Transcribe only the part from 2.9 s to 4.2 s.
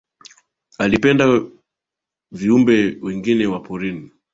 wengine wa porini